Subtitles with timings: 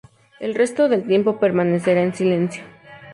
[0.39, 2.63] El resto del tiempo permanecerá en silencio.